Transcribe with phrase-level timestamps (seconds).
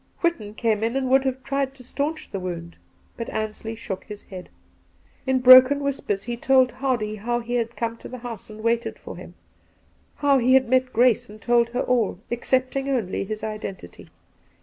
[0.23, 2.75] Whitton came in and would have tried to stanch the wound,
[3.17, 4.49] but Ansley shook his head.
[5.27, 8.97] In broken whispers he told Hardy how he had come to the house and waited
[8.97, 9.35] for him;
[10.15, 14.09] how he had met Grace aiad told her all, excepting only his identity.